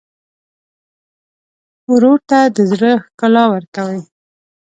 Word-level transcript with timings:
ورور 1.91 2.19
ته 2.29 2.39
د 2.55 2.57
زړه 2.71 2.91
ښکلا 3.03 3.43
ورکوې. 3.53 4.01